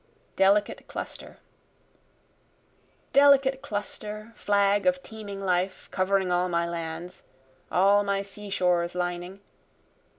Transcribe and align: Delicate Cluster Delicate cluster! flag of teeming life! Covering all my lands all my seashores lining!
Delicate 0.35 0.87
Cluster 0.87 1.37
Delicate 3.13 3.61
cluster! 3.61 4.33
flag 4.35 4.87
of 4.87 5.03
teeming 5.03 5.43
life! 5.43 5.89
Covering 5.91 6.31
all 6.31 6.49
my 6.49 6.67
lands 6.67 7.23
all 7.71 8.03
my 8.03 8.23
seashores 8.23 8.95
lining! 8.95 9.41